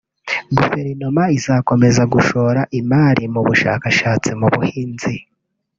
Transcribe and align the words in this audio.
Guverinoma 0.57 1.23
izakomeza 1.37 2.01
gushora 2.13 2.61
imari 2.79 3.23
mu 3.33 3.41
bushakashatsi 3.47 4.29
mu 4.39 4.47
buhinzi 4.55 5.13